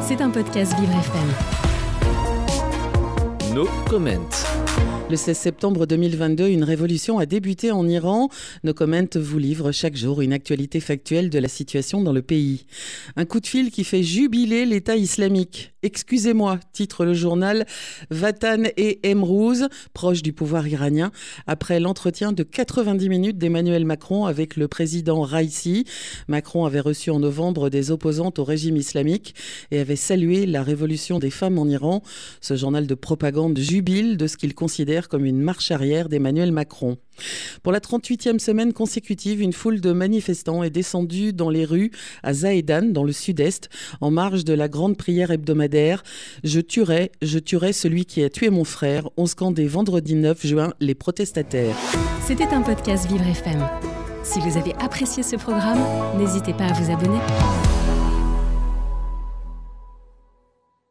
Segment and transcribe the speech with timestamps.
[0.00, 1.28] C'est un podcast Vivre FM.
[3.54, 4.28] No comment.
[5.10, 8.30] Le 16 septembre 2022, une révolution a débuté en Iran.
[8.64, 12.64] Nos comments vous livrent chaque jour une actualité factuelle de la situation dans le pays.
[13.16, 15.74] Un coup de fil qui fait jubiler l'État islamique.
[15.84, 17.64] Excusez-moi, titre le journal
[18.10, 21.12] Vatan et Emrouz, proche du pouvoir iranien,
[21.46, 25.84] après l'entretien de 90 minutes d'Emmanuel Macron avec le président Raisi.
[26.26, 29.36] Macron avait reçu en novembre des opposantes au régime islamique
[29.70, 32.02] et avait salué la révolution des femmes en Iran.
[32.40, 36.98] Ce journal de propagande jubile de ce qu'il considère comme une marche arrière d'Emmanuel Macron.
[37.62, 41.90] Pour la 38e semaine consécutive, une foule de manifestants est descendue dans les rues
[42.22, 43.68] à Zahedan, dans le sud-est,
[44.00, 46.02] en marge de la grande prière hebdomadaire.
[46.44, 50.72] Je tuerai, je tuerai celui qui a tué mon frère, on scandait vendredi 9 juin
[50.80, 51.76] les protestataires.
[52.26, 53.66] C'était un podcast Vivre FM.
[54.22, 55.80] Si vous avez apprécié ce programme,
[56.18, 57.77] n'hésitez pas à vous abonner.